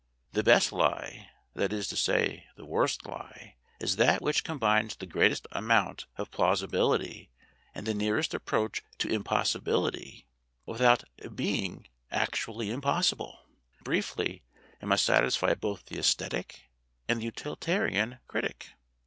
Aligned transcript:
The 0.31 0.41
best 0.41 0.71
lie 0.71 1.29
that 1.53 1.71
is 1.71 1.87
to 1.89 1.95
say, 1.95 2.47
the 2.55 2.65
worst 2.65 3.05
lie 3.05 3.57
is 3.79 3.97
that 3.97 4.19
which 4.23 4.43
combines 4.43 4.95
the 4.95 5.05
greatest 5.05 5.45
amount 5.51 6.07
of 6.17 6.31
plausibility 6.31 7.29
and 7.75 7.85
the 7.85 7.93
nearest 7.93 8.33
approach 8.33 8.81
to 8.97 9.09
impossibility 9.13 10.25
without 10.65 11.03
being 11.35 11.85
actu 12.09 12.37
56 12.37 12.39
STORIES 12.39 12.39
WITHOUT 12.39 12.39
TEARS 12.39 12.55
ally 12.55 12.73
impossible. 12.73 13.39
Briefly, 13.83 14.43
it 14.81 14.85
must 14.87 15.05
satisfy 15.05 15.53
both 15.53 15.85
the 15.85 15.99
aesthetic 15.99 16.71
and 17.07 17.19
the 17.21 17.25
utilitarian 17.25 18.17
critic. 18.27 18.69